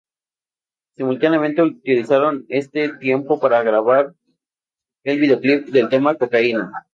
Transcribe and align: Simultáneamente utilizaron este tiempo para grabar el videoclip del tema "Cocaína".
Simultáneamente 0.95 1.61
utilizaron 1.61 2.47
este 2.49 2.91
tiempo 2.97 3.39
para 3.39 3.61
grabar 3.61 4.15
el 5.03 5.19
videoclip 5.21 5.67
del 5.67 5.89
tema 5.89 6.15
"Cocaína". 6.15 6.87